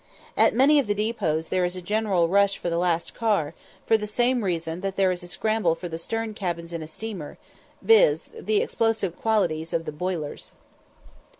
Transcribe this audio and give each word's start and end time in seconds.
At 0.35 0.55
many 0.55 0.79
of 0.79 0.87
the 0.87 0.95
depots 0.95 1.49
there 1.49 1.63
is 1.63 1.75
a 1.75 1.79
general 1.81 2.27
rush 2.27 2.57
for 2.57 2.71
the 2.71 2.79
last 2.79 3.13
car, 3.13 3.53
for 3.85 3.97
the 3.99 4.07
same 4.07 4.43
reason 4.43 4.81
that 4.81 4.95
there 4.95 5.11
is 5.11 5.21
a 5.21 5.27
scramble 5.27 5.75
for 5.75 5.87
the 5.87 5.99
stern 5.99 6.33
cabins 6.33 6.73
in 6.73 6.81
a 6.81 6.87
steamer, 6.87 7.37
viz. 7.83 8.27
the 8.33 8.63
explosive 8.63 9.15
qualities 9.15 9.73
of 9.73 9.85
the 9.85 9.91
boilers. 9.91 10.53